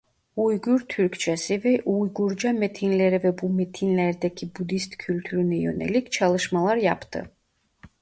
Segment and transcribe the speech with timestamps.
[0.35, 7.31] Uygur Türkçesi ve Uygurca metinlere ve bu metinlerdeki Budist kültürüne yönelik çalışmalar yaptı.